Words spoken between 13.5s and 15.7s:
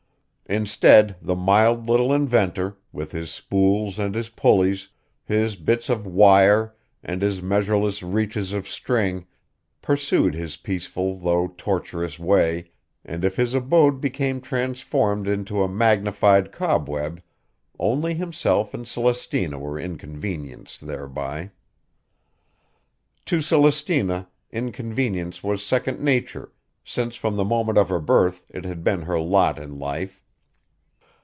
abode became transformed into a